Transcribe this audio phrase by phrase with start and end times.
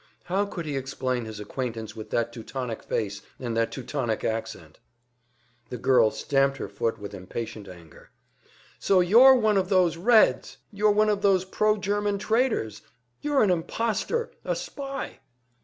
[0.23, 4.79] How could he explain his acquaintance with that Teutonic face and that Teutonic accent?
[5.69, 8.09] The girl stamped her foot with impatient anger.
[8.79, 10.57] "So you're one of those Reds!
[10.71, 12.81] You're one of those pro German traitors!
[13.21, 15.19] You're an imposter, a spy!"